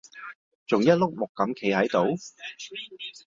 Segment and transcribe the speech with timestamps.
[0.65, 2.15] 仲一碌木咁企喺度？